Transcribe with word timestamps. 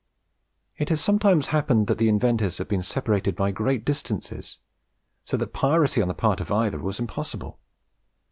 It 0.79 0.89
has 0.89 0.99
sometimes 0.99 1.49
happened 1.53 1.85
that 1.85 1.99
the 1.99 2.09
inventors 2.09 2.57
have 2.57 2.67
been 2.67 2.81
separated 2.81 3.35
by 3.35 3.51
great 3.51 3.85
distances, 3.85 4.57
so 5.25 5.37
that 5.37 5.53
piracy 5.53 6.01
on 6.01 6.07
the 6.07 6.15
part 6.15 6.41
of 6.41 6.51
either 6.51 6.79
was 6.79 6.99
impossible. 6.99 7.59